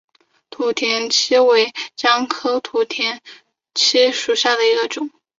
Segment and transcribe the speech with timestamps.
[0.49, 3.21] 土田七为姜科土田
[3.75, 5.11] 七属下的一个种。